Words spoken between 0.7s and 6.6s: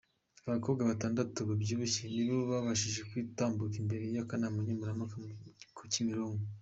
batandatu babyibushye nibo bashije gutambuka imbere y’akanama nkemurampaka ku kimironko.